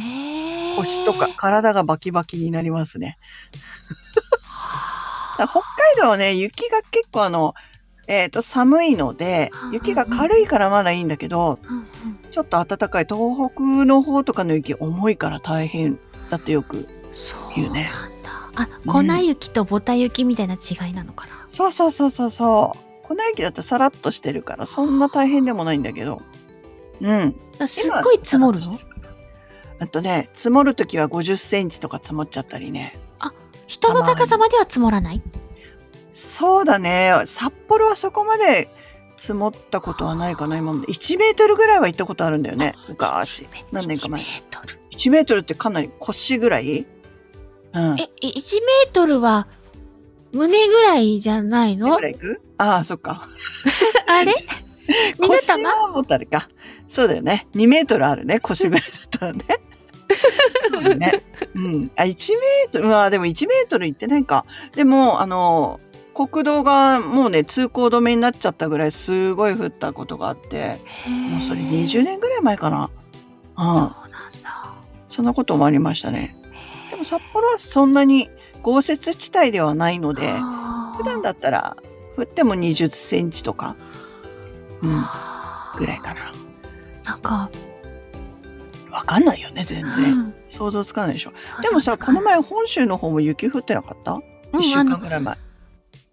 [0.72, 0.76] え。
[0.76, 3.16] 腰とか体がバキバキになりますね。
[5.34, 5.60] 北海
[6.00, 7.54] 道はね、雪が結構あの、
[8.06, 11.58] えっ、と、寒いので、雪が軽いからまだいいんだけど、
[12.30, 15.98] ちょっと暖かい東北の方とかの雪重いから大変
[16.30, 17.90] だってよくそう言うね。
[18.56, 21.44] あ、粉雪とボタ雪みたいな違いなのかな？
[21.48, 23.06] そうそうそうそうそう。
[23.06, 26.22] 粉雪だとさらっとしてるから、そんな大変でもないんだけど。
[27.00, 27.34] うん。
[27.66, 28.78] すっごい積もるの？
[29.80, 32.96] あとね、積もるときは50センチとか積もっちゃったりね。
[33.66, 35.22] 人の高さまでは積もらない？
[36.12, 37.12] そうだね。
[37.26, 38.68] 札幌はそこまで
[39.16, 40.92] 積もったことはないかな、今まで。
[40.92, 42.74] 1メートルぐらいは行ったことあるんだよね。
[42.88, 43.46] 昔。
[43.72, 44.30] 何年か前1メ。
[44.40, 44.78] ートル。
[44.92, 46.86] 1メートルってかなり腰ぐらい
[47.72, 47.98] うん。
[48.00, 49.48] え、え1メートルは
[50.32, 51.96] 胸ぐらいじゃないの？
[51.96, 52.40] ぐらい行く？
[52.58, 53.26] ああ、そっか。
[54.06, 54.34] あれ？
[55.26, 56.48] 腰はもたれか。
[56.88, 57.48] そうだよね。
[57.56, 58.38] 2メートルあるね。
[58.38, 59.44] 腰ぐらいだったらね。
[60.70, 61.22] そうだね。
[61.54, 61.90] うん。
[61.96, 64.44] あ、1メートル、まあでも1メートル行ってないか。
[64.74, 65.80] でも、あの、
[66.14, 70.78] 国道がもうね、通行止めになっちゃったぐらいすごい降ったことがあって、
[71.30, 72.90] もうそれ20年ぐらい前かな。
[73.56, 73.64] うん。
[73.64, 73.90] そうなん
[74.42, 74.74] だ。
[75.08, 76.36] そんなこともありましたね。
[76.90, 78.28] でも札幌はそんなに
[78.62, 80.32] 豪雪地帯ではないので、
[80.96, 81.76] 普段だったら
[82.16, 83.74] 降っても20センチとか、
[84.82, 85.04] うん、
[85.76, 86.32] ぐらいかな。
[87.04, 87.50] なんか、
[88.94, 90.14] わかんないよね、全う然。
[90.14, 91.32] ん想像つかないでしょ。
[91.62, 94.12] でもさ、この前本州の方も雪降ってなかった？
[94.12, 94.20] うん
[94.60, 95.36] ?1 週間ぐらい前。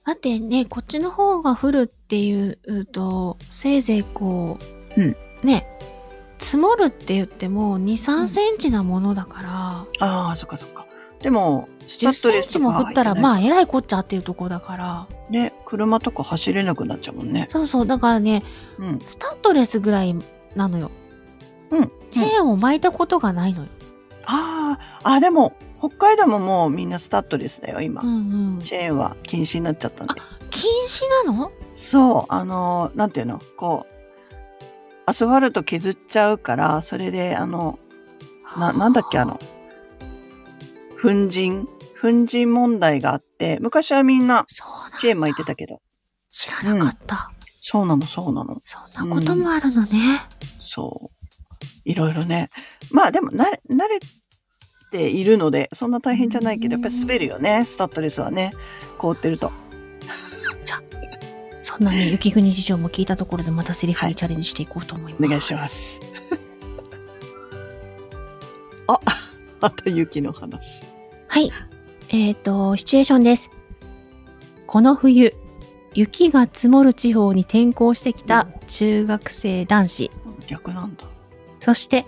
[0.04, 4.58] だってね、こっちの方が降るっていうと、せいぜいこ
[4.98, 5.66] う、うんね、
[6.40, 10.88] 積もるって言っても2、3センチなものだから、ああ、そっかそっか。
[11.22, 17.46] でも、スタ10ッドセンチレスとかも降ったら、あ、まあ、えらいこっちゃっていうとこだから、ね、車とか走れなくなっちゃうもんね。
[17.52, 18.42] そうそう、だからね、
[18.80, 19.00] うん。
[19.06, 20.16] スタッドレスぐらい
[20.56, 20.90] なのよ。
[21.72, 21.92] うん。
[22.12, 23.70] チェーンを巻いたことがないのよ。
[24.26, 28.02] ああ、あ、でも、北海道ももうみんなスタッドレスだよ、今。
[28.02, 28.60] うんうん。
[28.62, 30.14] チェーンは禁止になっちゃったんで。
[30.52, 31.52] 禁止なの？
[31.74, 33.42] そう、あの、なんていうの？
[33.58, 33.92] こう、
[35.08, 37.80] アスファルト削っちゃうから、それで、あの、
[38.58, 39.40] な、なんだっけ、あの、
[41.02, 41.66] 粉塵？
[42.02, 44.46] 粉塵問題があって、昔はみんな
[45.00, 45.82] チェーン巻いてたけど、
[46.30, 47.32] 知らなかった。
[47.62, 48.58] そうなの、そうなの。
[48.66, 50.22] そんなこともあるのね。
[50.60, 51.21] そう。
[51.86, 52.50] いろいろね。
[52.92, 54.00] まあでも、慣れ、慣れ
[54.92, 58.52] ているので、そんな大変じゃないけど、やっぱり滑るよね、スタッドレスはね。
[58.98, 59.52] 凍ってると。
[61.64, 65.26] そんなね、雪国事情も聞いたところでまたセリフにチャレンジしていこうと思います。
[65.26, 66.02] お願いします。
[68.88, 69.00] あ、
[69.62, 70.84] また雪の話。
[71.28, 71.52] はい。
[72.10, 73.50] えっ、と、シチュエーションです。
[74.68, 75.34] この冬、
[75.94, 80.12] 雪が積もる地方に転校してきた中学生男子、
[80.48, 81.11] 逆なんだ。
[81.62, 82.06] そして、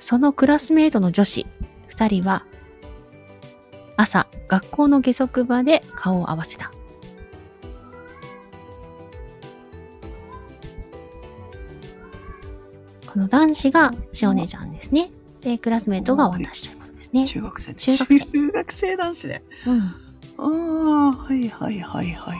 [0.00, 1.46] そのクラスメートの女子、
[1.88, 2.44] 二人は、
[3.96, 6.72] 朝、学校の下足場で顔を合わせた。
[13.12, 15.10] この男子がしお姉ちゃんですね。
[15.42, 17.26] で、クラスメートが私ということですね。
[17.28, 19.42] 中学生中学生中学生男子で。
[19.66, 19.80] うん。
[20.38, 22.38] ああ、はいはいはいはいはい。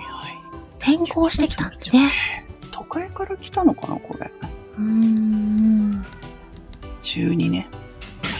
[0.78, 2.10] 転校してきたんですね。
[2.70, 4.30] 都会から来たのかな、これ。
[4.78, 5.81] うーん。
[7.12, 7.68] 中2ね。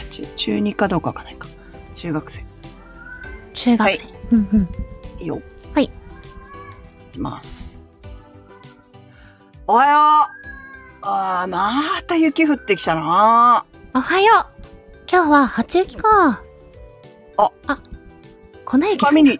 [0.09, 1.47] 中中2かどうかわかんないか。
[1.93, 2.43] 中学生。
[3.53, 4.03] 中学生。
[4.03, 4.69] はいうんうん。
[5.19, 5.39] いいよ。
[5.75, 5.83] はい。
[5.83, 5.89] い
[7.11, 7.77] きます。
[9.67, 9.99] おはよ
[11.03, 11.71] うああ、ま
[12.07, 14.63] た雪降ってきたなおはよう。
[15.07, 16.41] 今日は初雪か。
[17.37, 17.79] あ、あ、
[18.65, 19.05] 粉雪だ。
[19.05, 19.39] 髪に、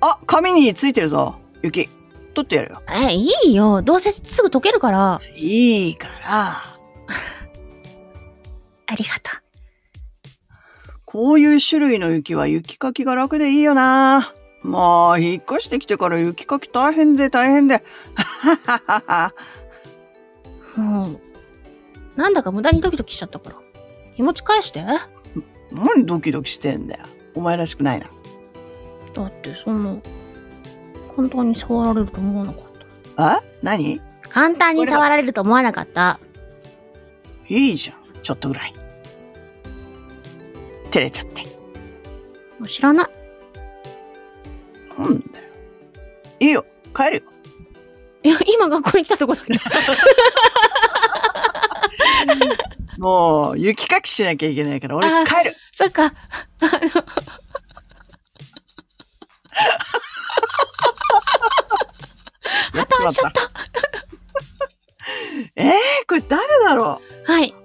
[0.00, 1.36] あ、髪についてるぞ。
[1.62, 1.88] 雪。
[2.34, 2.82] 取ってやるよ。
[2.90, 3.80] え、いいよ。
[3.80, 5.20] どうせすぐ溶けるから。
[5.36, 6.73] いいから。
[8.94, 9.40] ありがとう。
[11.04, 14.32] こういう種類の雪は雪かきが楽でいいよな。
[14.62, 17.82] まあ、引っ越してきてから雪かき大変で大変で。
[18.14, 19.32] ははは
[22.16, 23.56] なんだか無駄にドキドキしちゃったから。
[24.16, 24.82] 気持ち返して。
[24.82, 25.08] だ
[25.72, 27.04] 何ドキドキしてんだよ。
[27.34, 28.06] お前らしくないな。
[28.06, 28.10] っ
[29.42, 29.96] て、そんな、
[31.14, 32.62] 簡単に触られると思わなかっ
[33.16, 33.36] た。
[33.36, 33.42] あ？
[33.62, 34.00] 何？
[34.28, 36.20] 簡単に触られると思わなかった。
[37.48, 37.96] いいじゃん。
[38.22, 38.74] ちょっとぐらい。
[40.94, 41.42] 照れちゃって。
[42.60, 43.08] もう知らない。
[44.96, 45.30] なんだよ。
[46.38, 46.64] いいよ。
[46.94, 47.22] 帰るよ。
[48.22, 49.60] いや、今学校に来たとこだけど。
[52.98, 55.56] もう、雪かきしなきゃいけないから、俺帰る。
[55.72, 56.04] そっか。
[56.04, 56.12] あ
[56.60, 56.68] の、
[62.72, 63.28] やっちまった。
[63.28, 63.40] っと。
[65.56, 65.72] えー、
[66.06, 67.52] これ誰だろはい。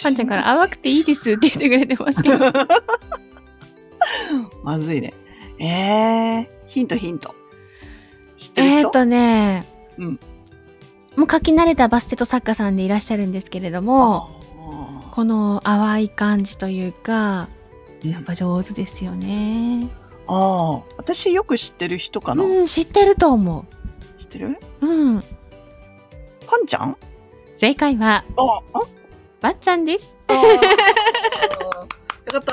[0.00, 2.52] うパンちゃんから淡くていいですって言ってくれてますけど。
[4.62, 5.14] まずいね。
[5.58, 7.34] えー、ヒントヒント。
[8.36, 8.78] 知ってる人？
[8.78, 9.64] えーっとね、
[9.98, 10.20] うん
[11.16, 19.88] もう書き慣れたバステト作家さんでいらっしゃるんですけれども、あこの淡い感じというか、ーやっぱ上手ですよね。
[20.26, 23.64] あー、私よく知ってる人かな、うん、知ってると思
[24.18, 24.58] 知ってる？
[24.82, 24.86] う。
[24.86, 25.20] うん。
[26.46, 26.96] パンちゃん？
[27.54, 28.82] 正解は、あ、あ
[29.40, 30.04] ばっちゃんです。
[32.26, 32.52] よかった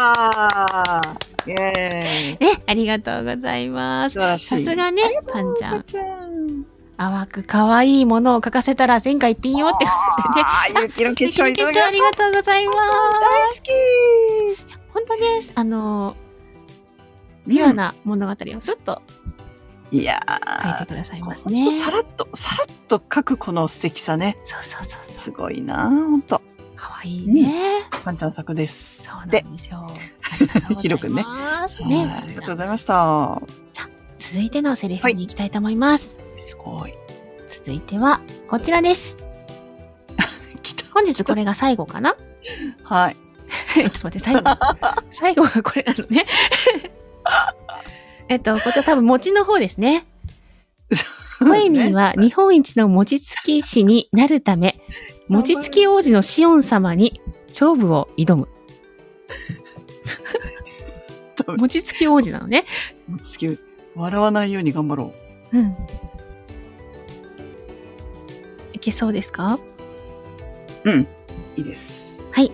[1.45, 4.13] ーイェーイね、ありがとうございます。
[4.13, 4.63] 素晴らしい。
[4.65, 6.65] さすがねパンちゃんちゃん。
[6.95, 10.45] 淡く可愛いものを書かせたら前回ピンよって感じでね。
[10.45, 11.87] あー、雪の結晶いただきました。
[11.87, 12.77] ありがとうございます。
[12.77, 13.69] 大好き
[14.93, 15.51] 本当です。
[15.55, 16.15] あの、
[17.47, 19.01] ピュアな物語をすっと
[19.91, 20.19] いや
[20.63, 21.65] 書いてー、くださいますね。
[21.65, 24.37] とさらっと、さらっと書くこの素敵さね。
[24.45, 25.11] そうそうそうそう。
[25.11, 26.41] すごいなほんと。
[26.83, 27.83] 可愛いね。
[28.03, 29.03] パンちゃん作です。
[29.03, 29.87] そうなんで、ですよ。
[29.87, 33.41] ありがとうございますヒロ君ねねはいありがとうございました。
[34.19, 36.17] 続いてのセリフに行きたいと思います。
[36.39, 36.93] すごい。
[37.47, 38.19] 続いては、
[38.49, 39.17] こちらです。
[40.93, 42.17] 本日これが最後かな？
[42.83, 43.15] はい。
[43.75, 44.41] ちょっと待って、最後。
[45.13, 46.25] 最後がこれなのね。
[48.27, 50.05] えっと、こちら多分餅の方ですね。
[51.39, 54.79] コエミーは日本一の餅つき師になるため、
[55.27, 58.47] 餅つき王子のシオン様に勝負を挑む。
[61.57, 62.65] 餅つき王子なのね。
[63.07, 63.57] もつき、
[63.95, 65.13] 笑わないように頑張ろ
[65.53, 65.75] うん。
[68.73, 69.59] いけそうですか？
[70.83, 70.91] う。
[70.91, 71.07] うん。
[71.55, 72.17] いいです。
[72.31, 72.51] はい。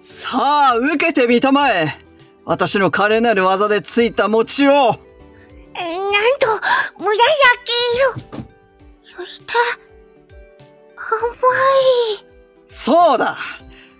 [0.00, 0.28] さ
[0.72, 1.86] あ、受けてみたまえ。
[2.44, 4.96] 私の華麗なる技でついた餅を。
[6.14, 6.46] なんと、
[6.96, 7.12] 紫
[7.96, 8.44] 色。
[9.16, 9.52] そして、
[10.96, 11.02] 甘
[12.16, 12.24] い。
[12.66, 13.36] そうだ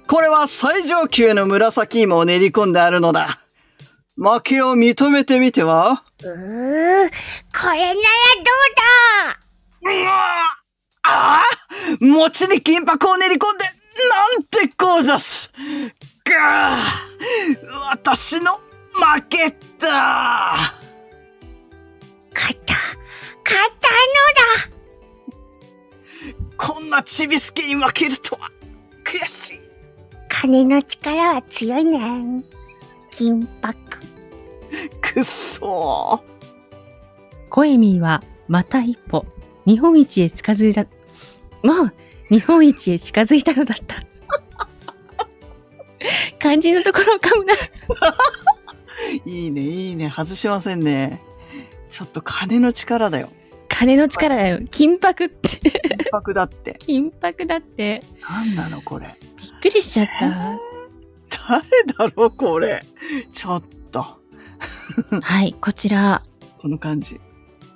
[0.06, 3.40] これは最上級の紫芋を練り込んであるのだ。
[4.16, 5.90] 負けを認めてみては？
[5.90, 7.10] うー、
[7.52, 8.74] これならどう
[9.82, 10.12] だうわ
[11.02, 11.44] ああ
[12.00, 15.52] 餅に金箔を練り込んで、なんてゴージャス
[16.24, 16.76] があ
[17.90, 19.50] 私の負け
[19.80, 20.54] だ、
[23.44, 24.74] 勝ったのだ
[26.56, 28.50] こんなちびすけに負けるとは、
[29.04, 29.58] 悔しい。
[30.28, 32.44] 金の力は強いね。
[33.10, 33.76] 金箔。
[35.00, 36.22] くっそ
[37.48, 39.24] コエミーはまた一歩
[39.64, 40.84] 日本一へ近づいた、
[41.62, 41.92] もう
[42.28, 44.02] 日本一へ近づいたのだった。
[46.40, 47.54] 肝心のところを噛むな。
[47.54, 47.56] ー
[49.30, 50.10] いいね、いいね。
[50.10, 51.22] 外しませんね。
[51.94, 53.28] ちょっと金の力だよ。
[53.68, 54.58] 金の力だよ。
[54.72, 55.60] 金箔って。
[55.60, 55.70] 金
[56.10, 56.74] 箔だって。
[56.80, 58.02] 金箔だって。
[58.28, 59.14] なんなのこれ。
[59.40, 60.28] びっくりしちゃった。
[61.48, 62.84] 誰だろうこれ。
[63.32, 64.04] ちょっと。
[65.22, 66.24] はい、こちら、
[66.58, 67.20] この感じ。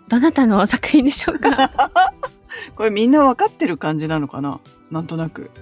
[0.08, 1.70] どなたの作品でしょうか？
[2.74, 4.58] これみんなわかってる感じなのかな？
[4.90, 5.52] なんとなく。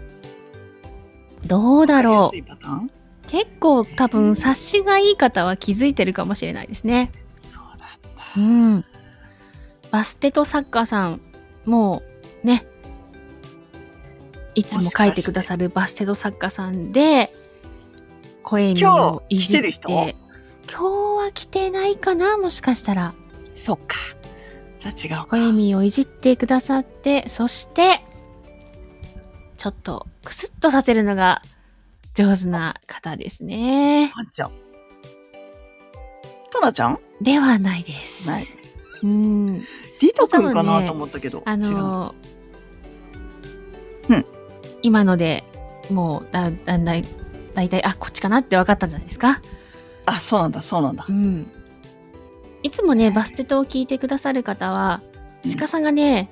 [1.44, 3.28] どうだろう。
[3.28, 7.10] 結構多分察しがいい方は気づいてるかもしれないですね。
[7.12, 7.25] そうだ。
[8.36, 8.84] うん。
[9.90, 11.20] バステト作家さん、
[11.64, 12.02] も
[12.44, 12.66] うね、
[14.54, 17.32] いつも書いてくださるバステト作家さんで、
[18.42, 19.62] 声見をいじって。
[19.62, 20.16] 今日来てる
[20.68, 22.38] 今日は来てないかな？
[22.38, 23.14] もしかしたら。
[23.54, 23.96] そっか。
[24.78, 25.26] じゃあ違うか。
[25.30, 28.02] 声見をいじってくださって、そして、
[29.56, 31.42] ちょっとクスッとさせるのが
[32.14, 34.10] 上手な方ですね。
[34.14, 34.50] パンちゃん。
[36.60, 36.98] タナちゃん？
[37.20, 38.26] ではないです。
[38.26, 38.46] ない。
[39.02, 39.60] うん。
[40.00, 41.42] リト君か多分ねなと思ったけど。
[41.44, 41.58] あ違う。
[41.74, 42.14] の
[44.08, 44.24] うん
[44.82, 45.42] 今ので
[45.90, 47.04] もうだだんだんだい
[47.68, 49.40] たいあこっちかなって分かったんじゃないですか？
[50.06, 51.12] あ、そうなんだ、そうなんだう。
[51.12, 51.50] ん
[52.62, 55.00] いつもねバステトを聞いてくださる方は
[55.44, 56.30] うん鹿さんがね、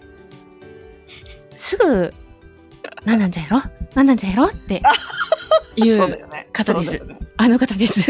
[1.57, 2.13] すぐ
[3.05, 3.63] 「なんなんじゃやろ？
[3.95, 4.83] なんなんじゃやろ?」って
[5.77, 5.99] いう。
[6.53, 8.01] 方ですねあの方です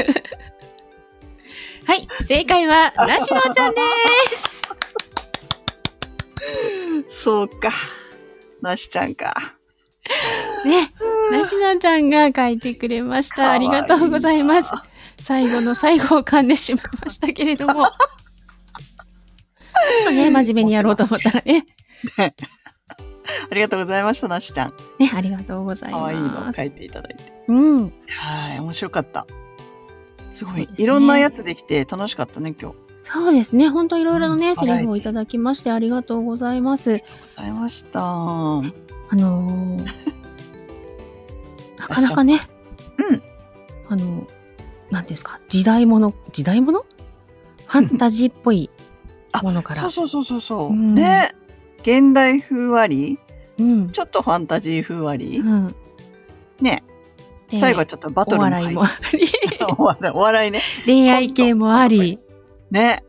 [1.95, 3.81] はい正解はなしのちゃんで
[4.37, 4.63] す
[7.23, 7.71] そうか。
[8.61, 9.33] なしちゃんか。
[10.65, 10.93] ね
[11.31, 14.71] なしのちゃんが書いてくれましたありがとうございます
[15.23, 17.93] 最後の最後を噛んでしまいましたけれども ちょっ
[20.07, 21.65] とね真面目にやろうと思ったらね
[22.19, 24.73] ありがとうございました、なしちゃん。
[24.99, 27.33] ねありがとうございかわいいのます書いていただいて。
[27.49, 29.27] うんはい、面白かった。
[30.35, 32.77] すごい、ねいろんなやつできて楽しかったね、今日。
[33.05, 33.69] そうですね。
[33.69, 36.99] 本当いろいろなね、うんセリフをいただきましてありがとうございます。
[36.99, 38.01] ございました。
[38.01, 39.85] あのー、
[41.79, 42.41] なかなかね、
[42.99, 43.23] うん。
[43.89, 44.27] あの、
[44.91, 46.85] なんていうんですか、時代物、時代物？
[47.67, 48.71] ファンタジーっぽい
[49.43, 49.81] ものから。
[49.81, 50.71] そうそうそうそうそう。
[50.71, 51.35] うんね。
[51.83, 53.19] 現代風割
[53.59, 53.65] り？
[53.65, 53.91] うん。
[53.91, 55.39] ちょっとファンタジー風割り？
[55.41, 55.75] うん。
[56.61, 56.83] ね。
[57.55, 59.29] で最後はちょっとバトおルも笑いも入あり、
[59.79, 60.61] お笑い お笑いね。
[60.87, 62.19] 恋愛系もあり、
[62.71, 63.03] ね。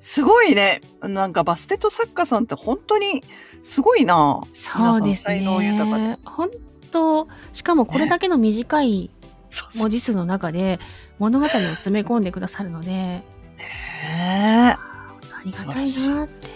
[0.00, 0.80] すごいね。
[1.02, 3.22] なんかバステット作家さんって本当に
[3.62, 4.40] すごいな。
[4.54, 6.18] そうです皆さん才能豊かでね。
[6.24, 6.50] 本
[6.90, 9.10] 当しかもこれだけの短い
[9.80, 10.78] 文字数の中で
[11.18, 13.24] 物語を詰め込んでくださるので、ね。
[14.14, 14.78] あ
[15.44, 16.48] りがたいなって。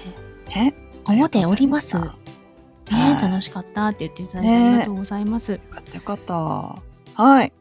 [0.54, 0.74] ね。
[1.04, 1.96] 思っております。
[1.96, 5.52] ね楽しかったって言っていただいてねありがとうございます。
[5.52, 6.91] よかったよかった。
[7.14, 7.52] はい。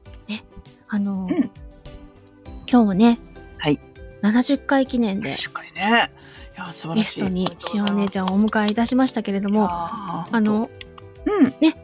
[0.88, 1.52] あの、うん
[2.70, 3.20] 今日もね、
[3.58, 3.80] はい。
[4.22, 6.10] 70回記念で確かにね。
[6.56, 7.20] いや、素晴ゲらしい。
[7.20, 10.70] ストにしお姉ちゃんをおも、迎えいたしましたけれども、ああ、の、
[11.26, 11.54] うん。
[11.60, 11.76] ね。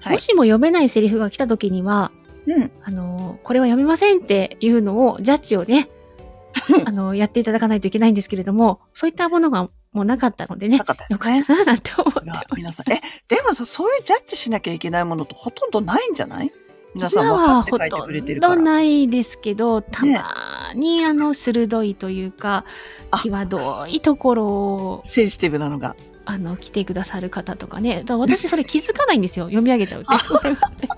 [0.00, 2.10] はいもしも読めないセリフが来た時には、
[2.46, 2.70] うん。
[2.82, 5.88] あの、これは読めませんっていうのを、ジャッジをね、
[6.84, 11.44] あの、やっていただかないといけないんですけれども、そういったものがもうなかったのでね、なかったでよかっすね。
[11.46, 12.92] たななんて思ってが皆さん。
[12.92, 16.52] え、でもさ、そういうジャッジしなきゃいけないものとほとんどないんじゃない？
[16.94, 18.50] 皆さん分かって書いてくれてるから。
[18.50, 22.64] ほとんどないですけど、たまに、あの、鋭いというか、
[23.10, 25.96] あ際どいところを、センシティブなのが。
[26.24, 28.02] あの、来てくださる方とかね。
[28.04, 29.46] だ私それ気づかないんですよ。
[29.46, 30.88] 読み上げちゃうっていうところがあって。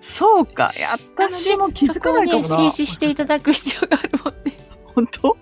[0.00, 0.74] そうか。
[0.76, 2.48] いや、私も気づかないかもな。
[2.48, 4.58] そこをね、静止していただく必要があるもんね。
[4.94, 5.36] 本当？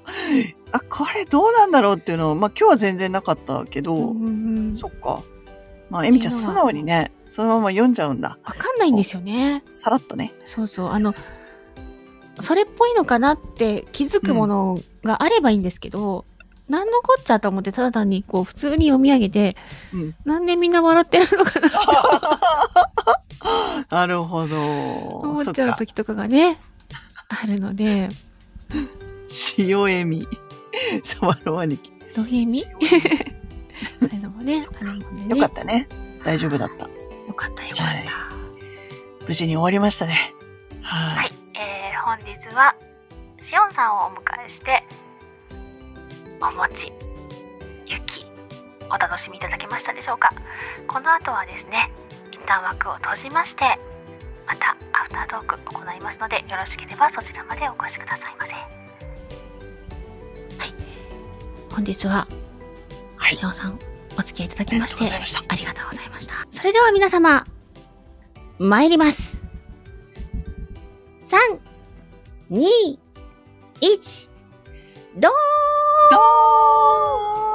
[0.72, 5.22] あ、これどうなんだろうっていうのを、まあ今日は全然なかったけど、うんうんそっか。
[5.90, 8.38] まあ、エミちゃん素直にね、そのまま読んじゃうんだ。
[8.44, 9.62] わかんないんですよね。
[9.66, 10.32] さらっとね。
[10.46, 10.88] そうそう。
[10.88, 11.12] あの、
[12.40, 16.24] それっぽいのかなって気づくものがあればいいんですけど、
[16.70, 19.57] なんのこっちゃと思ってただ単にこう普通に読み上げて、
[19.92, 21.76] うんなんでみんな笑ってるのかなって
[23.94, 24.57] なるほど。
[24.57, 25.76] 思っちゃう。
[25.76, 26.59] 時とかがね、
[27.28, 28.09] あるので、
[29.59, 30.26] 塩エミ。
[31.03, 31.91] サワロ兄貴。
[32.14, 33.01] どういう意味塩エミ
[34.01, 35.28] そういうのもねあるのでね。
[35.28, 35.89] よかったね。
[36.24, 36.74] 大丈夫だった。
[36.85, 38.12] よかったよかっはいた。
[39.26, 40.35] 無事に終わりましたね。
[40.83, 41.16] はい。
[41.16, 42.74] はい、えー、本日は
[43.43, 44.83] しおんさんをお迎えして
[46.41, 46.93] お餅
[47.87, 48.24] 雪
[48.91, 50.30] お楽しみいただけましたでしょうか？
[50.87, 51.91] この後はですね
[52.33, 53.62] 一旦枠を閉じまして
[54.47, 58.53] またアフタートーク行いますのでよろしければそちらまでお越しくださいませ
[60.62, 60.72] はい。
[61.70, 62.28] 本日は
[63.16, 63.36] はい。
[63.36, 63.78] さん
[64.16, 65.04] お付き合いいただきまして
[65.48, 66.34] ありがとうございました。
[66.50, 67.44] それでは皆様
[68.58, 69.40] 参ります。
[71.26, 71.58] 3、
[72.50, 72.98] 2、
[73.80, 74.28] 1、
[75.16, 75.30] どー
[76.10, 76.18] ど
[77.48, 77.51] う